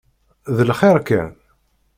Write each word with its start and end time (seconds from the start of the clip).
D 0.55 0.57
lxiṛ 0.69 0.97
kan? 1.07 1.31